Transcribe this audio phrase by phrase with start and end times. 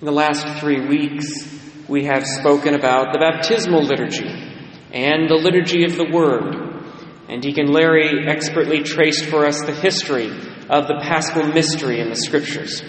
[0.00, 1.26] In the last three weeks,
[1.86, 4.30] we have spoken about the baptismal liturgy
[4.94, 6.54] and the liturgy of the Word.
[7.28, 10.30] And Deacon Larry expertly traced for us the history
[10.70, 12.82] of the paschal mystery in the Scriptures.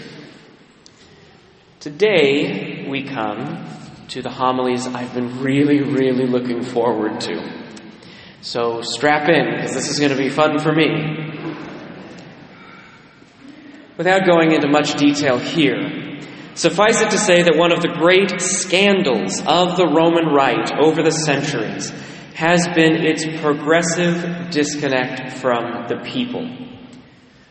[1.82, 3.68] Today, we come
[4.08, 7.76] to the homilies I've been really, really looking forward to.
[8.40, 11.28] So strap in, because this is going to be fun for me.
[13.98, 16.11] Without going into much detail here,
[16.62, 21.02] suffice it to say that one of the great scandals of the Roman Rite over
[21.02, 21.90] the centuries
[22.36, 26.48] has been its progressive disconnect from the people.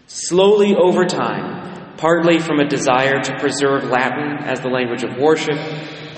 [0.06, 5.58] Slowly over time, partly from a desire to preserve Latin as the language of worship,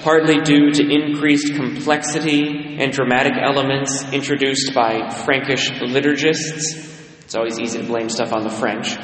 [0.03, 6.77] partly due to increased complexity and dramatic elements introduced by Frankish liturgists.
[7.23, 8.99] It's always easy to blame stuff on the French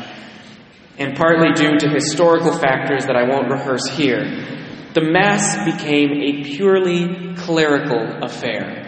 [0.98, 4.24] and partly due to historical factors that I won't rehearse here,
[4.94, 8.84] the Mass became a purely clerical affair.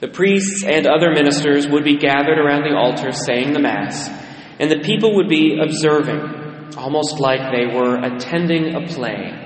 [0.00, 4.08] The priests and other ministers would be gathered around the altar saying the Mass,
[4.58, 9.40] and the people would be observing, almost like they were attending a play.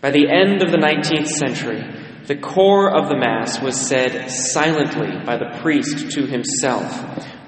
[0.00, 1.84] By the end of the 19th century,
[2.26, 6.90] the core of the Mass was said silently by the priest to himself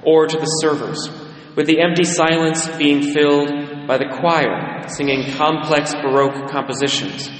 [0.04, 1.08] or to the servers
[1.56, 7.30] with the empty silence being filled by the choir singing complex Baroque compositions,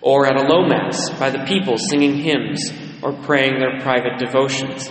[0.00, 2.72] or at a low Mass by the people singing hymns
[3.02, 4.90] or praying their private devotions.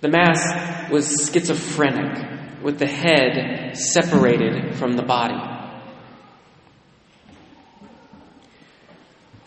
[0.00, 5.40] The Mass was schizophrenic, with the head separated from the body.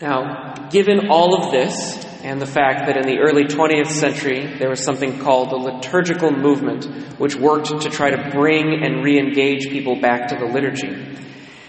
[0.00, 4.70] Now, given all of this, and the fact that in the early 20th century there
[4.70, 6.86] was something called the liturgical movement,
[7.18, 11.20] which worked to try to bring and re engage people back to the liturgy.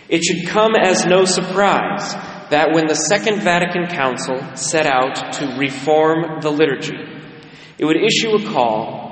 [0.08, 2.14] It should come as no surprise
[2.52, 6.98] that when the Second Vatican Council set out to reform the liturgy,
[7.77, 9.04] it would issue a call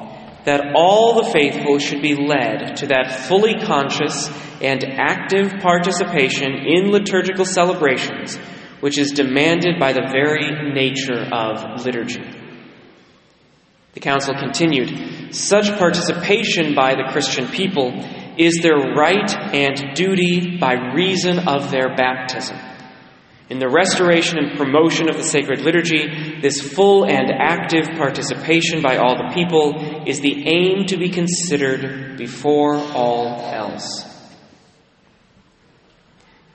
[0.46, 4.30] that all the faithful should be led to that fully conscious
[4.62, 8.38] and active participation in liturgical celebrations
[8.84, 12.22] which is demanded by the very nature of liturgy.
[13.94, 17.94] The Council continued such participation by the Christian people
[18.38, 22.58] is their right and duty by reason of their baptism.
[23.50, 28.98] In the restoration and promotion of the sacred liturgy, this full and active participation by
[28.98, 34.13] all the people is the aim to be considered before all else.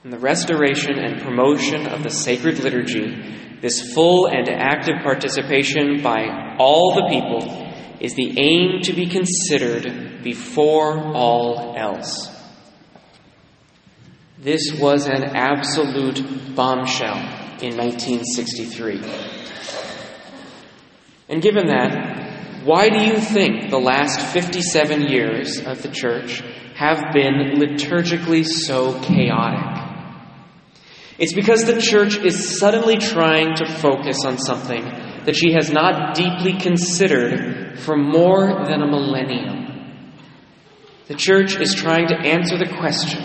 [0.01, 6.55] In the restoration and promotion of the sacred liturgy, this full and active participation by
[6.57, 7.67] all the people
[7.99, 12.33] is the aim to be considered before all else.
[14.37, 17.17] This was an absolute bombshell
[17.61, 19.01] in 1963.
[21.27, 26.41] And given that, why do you think the last 57 years of the church
[26.75, 29.88] have been liturgically so chaotic?
[31.19, 34.83] It's because the church is suddenly trying to focus on something
[35.25, 39.59] that she has not deeply considered for more than a millennium.
[41.07, 43.21] The church is trying to answer the question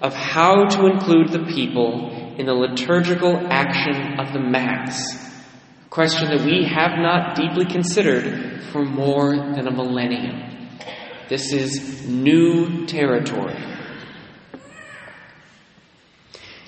[0.00, 5.16] of how to include the people in the liturgical action of the Mass,
[5.86, 10.68] a question that we have not deeply considered for more than a millennium.
[11.28, 13.56] This is new territory.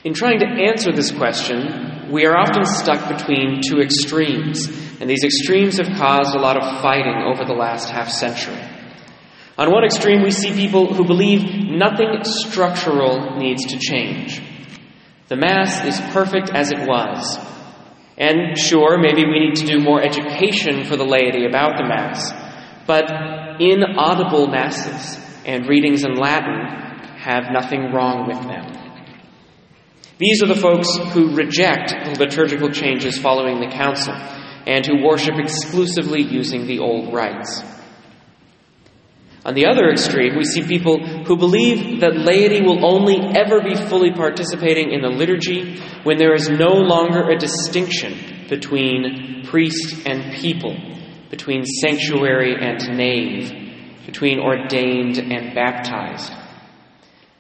[0.03, 4.67] In trying to answer this question, we are often stuck between two extremes,
[4.99, 8.59] and these extremes have caused a lot of fighting over the last half century.
[9.59, 14.41] On one extreme, we see people who believe nothing structural needs to change.
[15.29, 17.39] The Mass is perfect as it was.
[18.17, 22.33] And sure, maybe we need to do more education for the laity about the Mass,
[22.87, 23.05] but
[23.61, 26.67] inaudible Masses and readings in Latin
[27.19, 28.90] have nothing wrong with them.
[30.21, 34.13] These are the folks who reject the liturgical changes following the council
[34.67, 37.63] and who worship exclusively using the old rites.
[39.47, 43.75] On the other extreme, we see people who believe that laity will only ever be
[43.75, 50.35] fully participating in the liturgy when there is no longer a distinction between priest and
[50.35, 50.77] people,
[51.31, 53.51] between sanctuary and nave,
[54.05, 56.31] between ordained and baptized.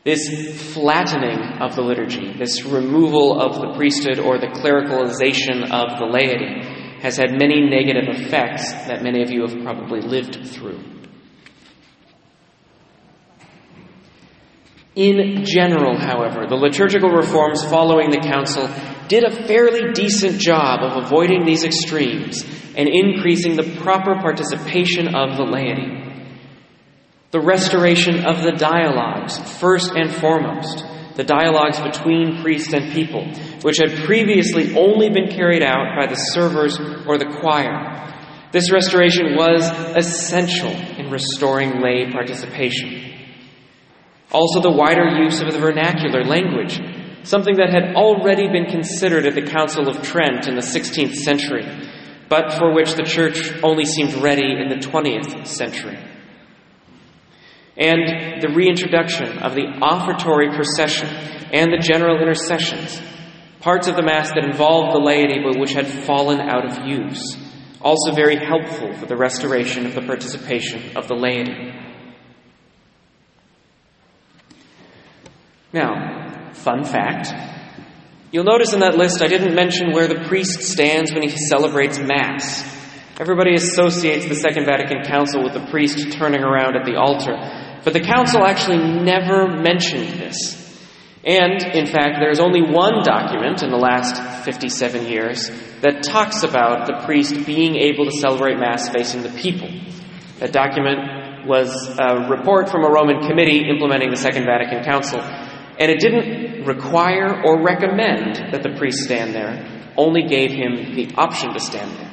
[0.03, 6.07] This flattening of the liturgy, this removal of the priesthood or the clericalization of the
[6.07, 10.83] laity, has had many negative effects that many of you have probably lived through.
[14.97, 18.69] In general, however, the liturgical reforms following the Council
[19.09, 22.43] did a fairly decent job of avoiding these extremes
[22.77, 26.00] and increasing the proper participation of the laity.
[27.31, 30.85] The restoration of the dialogues, first and foremost,
[31.15, 33.25] the dialogues between priest and people,
[33.63, 38.49] which had previously only been carried out by the servers or the choir.
[38.51, 39.63] This restoration was
[39.95, 43.15] essential in restoring lay participation.
[44.33, 46.81] Also, the wider use of the vernacular language,
[47.23, 51.65] something that had already been considered at the Council of Trent in the 16th century,
[52.29, 56.10] but for which the Church only seemed ready in the 20th century.
[57.81, 63.01] And the reintroduction of the offertory procession and the general intercessions,
[63.61, 67.39] parts of the Mass that involved the laity but which had fallen out of use,
[67.81, 71.73] also very helpful for the restoration of the participation of the laity.
[75.73, 77.33] Now, fun fact.
[78.31, 81.99] You'll notice in that list I didn't mention where the priest stands when he celebrates
[81.99, 82.63] Mass.
[83.19, 87.35] Everybody associates the Second Vatican Council with the priest turning around at the altar,
[87.85, 90.61] but the Council actually never mentioned this.
[91.25, 95.51] And, in fact, there's only one document in the last 57 years
[95.83, 99.69] that talks about the priest being able to celebrate Mass facing the people.
[100.39, 105.91] That document was a report from a Roman committee implementing the Second Vatican Council, and
[105.91, 111.53] it didn't require or recommend that the priest stand there, only gave him the option
[111.53, 112.10] to stand there.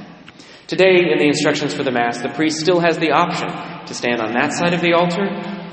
[0.68, 3.48] Today, in the instructions for the Mass, the priest still has the option
[3.88, 5.24] to stand on that side of the altar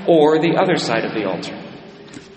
[0.07, 1.51] or the other side of the altar.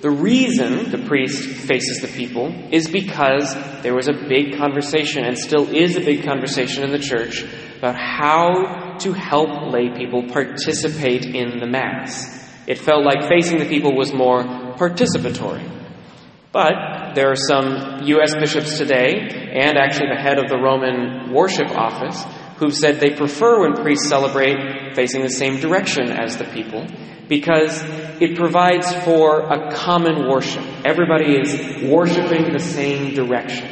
[0.01, 5.39] The reason the priest faces the people is because there was a big conversation, and
[5.39, 7.45] still is a big conversation in the church,
[7.79, 12.45] about how to help lay people participate in the Mass.
[12.67, 14.43] It felt like facing the people was more
[14.75, 15.63] participatory.
[16.51, 18.35] But there are some U.S.
[18.35, 22.25] bishops today, and actually the head of the Roman worship office,
[22.59, 26.87] who've said they prefer when priests celebrate facing the same direction as the people
[27.29, 27.83] because
[28.21, 30.65] it provides for a common worship.
[30.85, 33.67] Everybody is worshiping the same direction.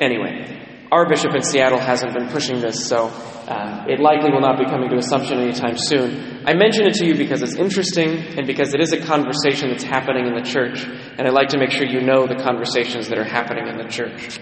[0.00, 0.56] Anyway,
[0.92, 4.66] our bishop in Seattle hasn't been pushing this, so uh, it likely will not be
[4.66, 6.46] coming to Assumption anytime soon.
[6.46, 9.84] I mention it to you because it's interesting and because it is a conversation that's
[9.84, 13.18] happening in the church, and I'd like to make sure you know the conversations that
[13.18, 14.38] are happening in the church.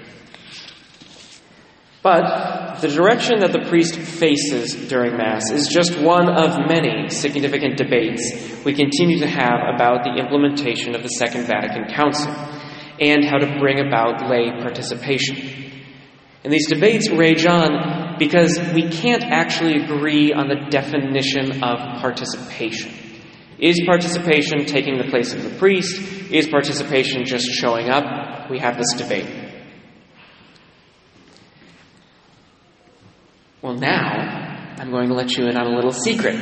[2.05, 7.79] But the direction that the priest faces during Mass is just one of many significant
[7.79, 12.31] debates we continue to have about the implementation of the Second Vatican Council
[13.01, 15.73] and how to bring about lay participation.
[16.45, 22.93] And these debates rage on because we can't actually agree on the definition of participation.
[23.59, 26.03] Is participation taking the place of the priest?
[26.31, 28.51] Is participation just showing up?
[28.51, 29.44] We have this debate.
[33.65, 36.37] Well, now I'm going to let you in on a little secret.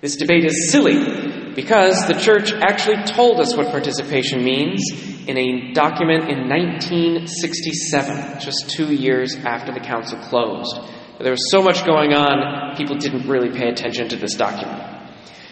[0.00, 4.80] This debate is silly because the church actually told us what participation means
[5.26, 10.78] in a document in 1967, just two years after the council closed.
[11.18, 14.84] There was so much going on, people didn't really pay attention to this document.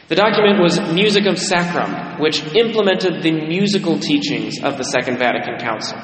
[0.06, 5.98] The document was Musicam Sacram, which implemented the musical teachings of the Second Vatican Council.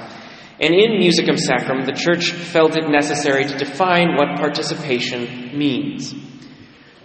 [0.60, 6.12] And in Musicam Sacram, the Church felt it necessary to define what participation means.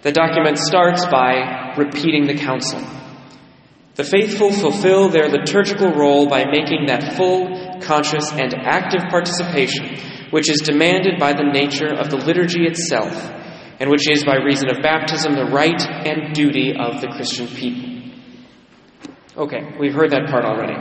[0.02, 2.80] The document starts by repeating the council.
[3.94, 10.00] The faithful fulfill their liturgical role by making that full, conscious, and active participation
[10.34, 13.14] which is demanded by the nature of the liturgy itself,
[13.78, 18.10] and which is, by reason of baptism, the right and duty of the Christian people.
[19.36, 20.74] Okay, we've heard that part already.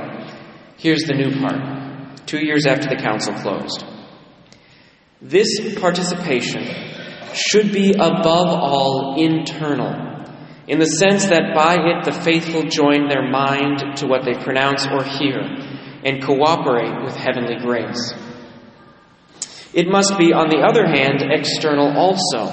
[0.77, 1.82] Here's the new part
[2.25, 3.83] two years after the council closed.
[5.21, 6.63] This participation
[7.33, 9.93] should be above all internal,
[10.67, 14.85] in the sense that by it the faithful join their mind to what they pronounce
[14.85, 15.39] or hear
[16.03, 18.13] and cooperate with heavenly grace.
[19.73, 22.47] It must be, on the other hand, external also,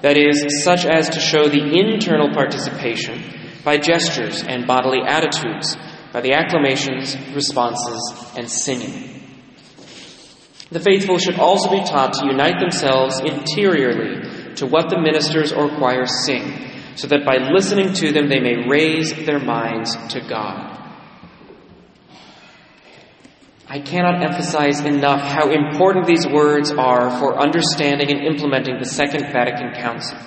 [0.00, 3.22] that is, such as to show the internal participation
[3.64, 5.76] by gestures and bodily attitudes
[6.12, 9.22] by the acclamations, responses, and singing.
[10.70, 15.68] The faithful should also be taught to unite themselves interiorly to what the ministers or
[15.76, 20.72] choirs sing, so that by listening to them they may raise their minds to God.
[23.68, 29.32] I cannot emphasize enough how important these words are for understanding and implementing the Second
[29.32, 30.18] Vatican Council.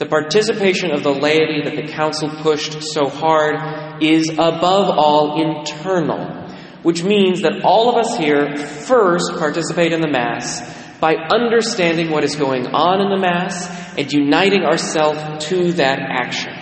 [0.00, 6.48] The participation of the laity that the council pushed so hard is above all internal,
[6.82, 10.62] which means that all of us here first participate in the Mass
[11.00, 16.54] by understanding what is going on in the Mass and uniting ourselves to that action.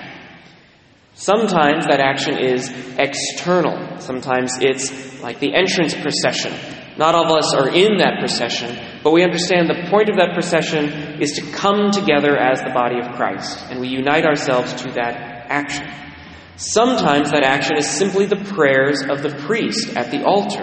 [1.14, 2.68] Sometimes that action is
[2.98, 4.00] external.
[4.00, 6.52] Sometimes it's like the entrance procession.
[6.98, 8.76] Not all of us are in that procession,
[9.08, 13.00] but we understand the point of that procession is to come together as the body
[13.00, 15.16] of Christ, and we unite ourselves to that
[15.48, 15.88] action.
[16.56, 20.62] Sometimes that action is simply the prayers of the priest at the altar.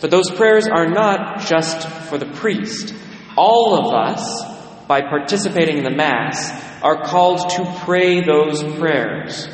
[0.00, 2.92] But those prayers are not just for the priest.
[3.36, 4.42] All of us,
[4.88, 6.50] by participating in the Mass,
[6.82, 9.46] are called to pray those prayers.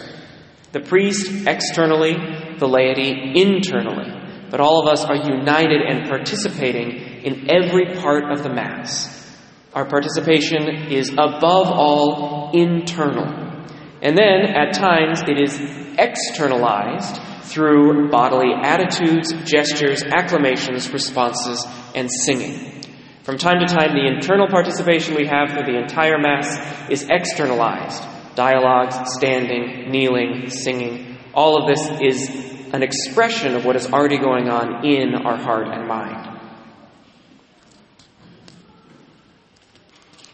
[0.72, 2.16] The priest externally,
[2.58, 4.48] the laity internally.
[4.50, 9.10] But all of us are united and participating in every part of the Mass.
[9.72, 13.26] Our participation is above all internal.
[14.02, 15.58] And then, at times, it is
[15.98, 22.82] externalized through bodily attitudes, gestures, acclamations, responses, and singing.
[23.22, 28.02] From time to time, the internal participation we have through the entire Mass is externalized.
[28.34, 31.16] Dialogues, standing, kneeling, singing.
[31.32, 32.28] All of this is
[32.74, 36.33] an expression of what is already going on in our heart and mind.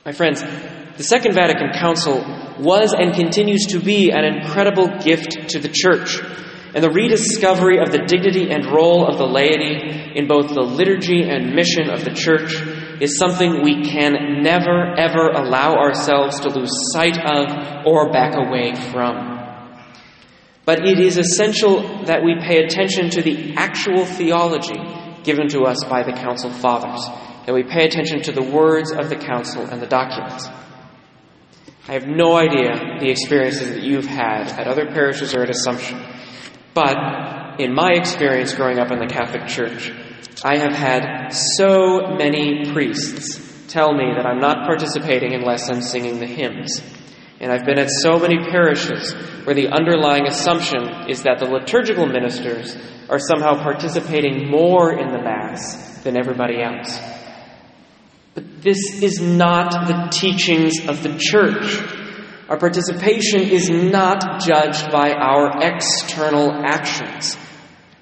[0.02, 2.24] My friends, the Second Vatican Council
[2.58, 6.18] was and continues to be an incredible gift to the Church,
[6.74, 11.24] and the rediscovery of the dignity and role of the laity in both the liturgy
[11.28, 12.54] and mission of the Church
[13.02, 18.74] is something we can never, ever allow ourselves to lose sight of or back away
[18.74, 19.36] from.
[20.64, 24.80] But it is essential that we pay attention to the actual theology
[25.24, 27.06] given to us by the Council Fathers
[27.50, 30.46] that we pay attention to the words of the council and the documents.
[31.88, 36.00] I have no idea the experiences that you've had at other parishes or at Assumption,
[36.74, 36.94] but
[37.58, 39.90] in my experience growing up in the Catholic Church,
[40.44, 46.20] I have had so many priests tell me that I'm not participating unless I'm singing
[46.20, 46.80] the hymns.
[47.40, 49.12] And I've been at so many parishes
[49.44, 52.76] where the underlying assumption is that the liturgical ministers
[53.08, 57.19] are somehow participating more in the Mass than everybody else.
[58.62, 61.78] This is not the teachings of the church.
[62.46, 67.38] Our participation is not judged by our external actions,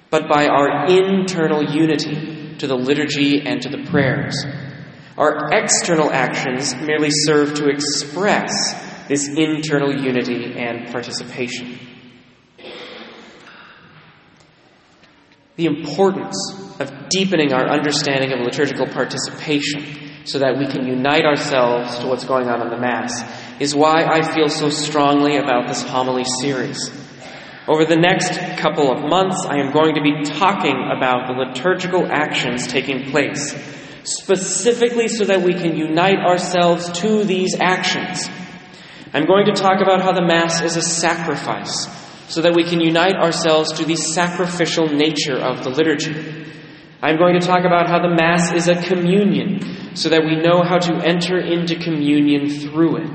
[0.09, 4.35] but by our internal unity to the liturgy and to the prayers.
[5.17, 11.79] Our external actions merely serve to express this internal unity and participation.
[15.55, 16.37] The importance
[16.79, 22.25] of deepening our understanding of liturgical participation so that we can unite ourselves to what's
[22.25, 23.23] going on in the Mass,
[23.59, 26.91] is why I feel so strongly about this homily series.
[27.67, 32.05] Over the next couple of months, I am going to be talking about the liturgical
[32.11, 33.55] actions taking place,
[34.03, 38.29] specifically so that we can unite ourselves to these actions.
[39.13, 41.87] I'm going to talk about how the Mass is a sacrifice,
[42.27, 46.45] so that we can unite ourselves to the sacrificial nature of the liturgy.
[47.01, 50.63] I'm going to talk about how the Mass is a communion, so that we know
[50.63, 53.09] how to enter into communion through it.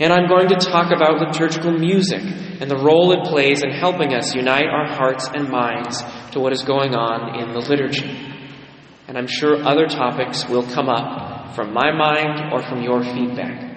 [0.00, 4.14] And I'm going to talk about liturgical music and the role it plays in helping
[4.14, 6.02] us unite our hearts and minds
[6.32, 8.08] to what is going on in the liturgy.
[9.08, 13.68] And I'm sure other topics will come up from my mind or from your feedback.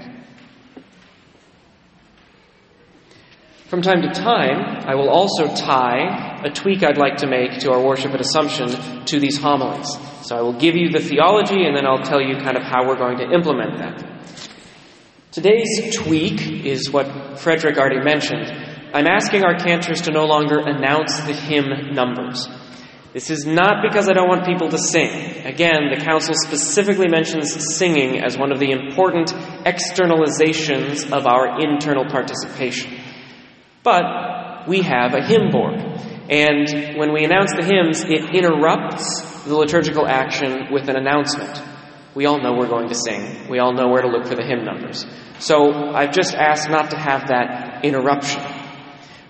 [3.67, 7.71] From time to time, I will also tie a tweak I'd like to make to
[7.71, 9.89] our worship at Assumption to these homilies.
[10.23, 12.87] So I will give you the theology and then I'll tell you kind of how
[12.87, 14.11] we're going to implement that.
[15.31, 18.51] Today's tweak is what Frederick already mentioned.
[18.93, 22.47] I'm asking our cantors to no longer announce the hymn numbers.
[23.13, 25.45] This is not because I don't want people to sing.
[25.45, 29.33] Again, the Council specifically mentions singing as one of the important
[29.65, 32.99] externalizations of our internal participation.
[33.83, 35.79] But we have a hymn board.
[36.31, 41.61] And when we announce the hymns, it interrupts the liturgical action with an announcement.
[42.15, 43.49] We all know we're going to sing.
[43.49, 45.05] We all know where to look for the hymn numbers.
[45.39, 48.41] So I've just asked not to have that interruption.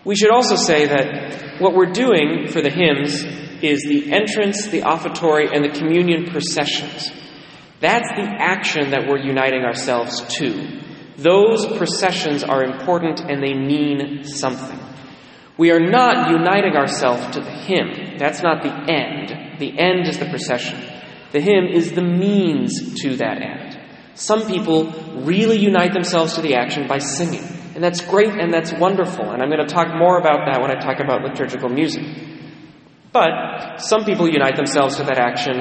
[0.05, 3.23] We should also say that what we're doing for the hymns
[3.63, 7.11] is the entrance, the offertory, and the communion processions.
[7.79, 10.81] That's the action that we're uniting ourselves to.
[11.17, 14.79] Those processions are important and they mean something.
[15.57, 18.17] We are not uniting ourselves to the hymn.
[18.17, 19.59] That's not the end.
[19.59, 20.79] The end is the procession.
[21.31, 23.79] The hymn is the means to that end.
[24.15, 24.91] Some people
[25.23, 27.43] really unite themselves to the action by singing.
[27.75, 29.29] And that's great and that's wonderful.
[29.31, 32.03] And I'm going to talk more about that when I talk about liturgical music.
[33.13, 35.57] But some people unite themselves to that action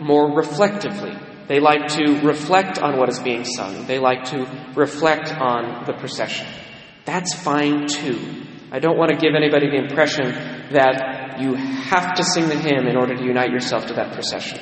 [0.00, 1.12] more reflectively.
[1.46, 3.86] They like to reflect on what is being sung.
[3.86, 6.46] They like to reflect on the procession.
[7.04, 8.46] That's fine too.
[8.74, 10.32] I don't want to give anybody the impression
[10.72, 14.58] that you have to sing the hymn in order to unite yourself to that procession.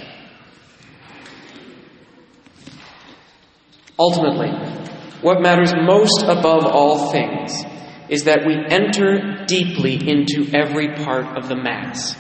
[3.99, 4.50] Ultimately,
[5.23, 7.54] what matters most above all things
[8.11, 12.14] is that we enter deeply into every part of the Mass.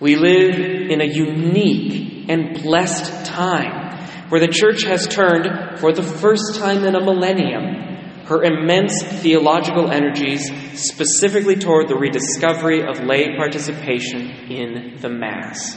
[0.00, 6.02] We live in a unique and blessed time where the Church has turned, for the
[6.02, 7.93] first time in a millennium,
[8.26, 10.50] her immense theological energies
[10.80, 15.76] specifically toward the rediscovery of lay participation in the Mass.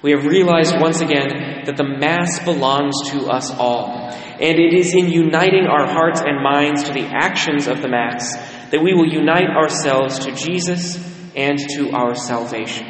[0.00, 4.94] We have realized once again that the Mass belongs to us all, and it is
[4.94, 8.36] in uniting our hearts and minds to the actions of the Mass
[8.70, 10.96] that we will unite ourselves to Jesus
[11.34, 12.86] and to our salvation.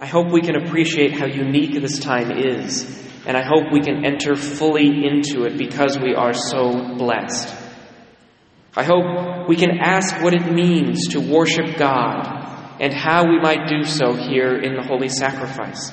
[0.00, 4.04] I hope we can appreciate how unique this time is and I hope we can
[4.04, 7.54] enter fully into it because we are so blessed.
[8.76, 13.68] I hope we can ask what it means to worship God and how we might
[13.68, 15.92] do so here in the Holy Sacrifice.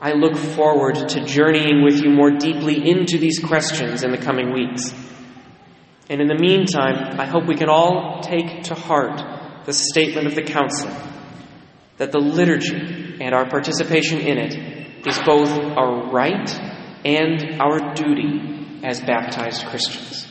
[0.00, 4.52] I look forward to journeying with you more deeply into these questions in the coming
[4.52, 4.94] weeks.
[6.08, 10.34] And in the meantime, I hope we can all take to heart the statement of
[10.34, 10.90] the Council
[11.98, 16.48] that the liturgy and our participation in it is both our right
[17.04, 20.29] and our duty as baptized Christians.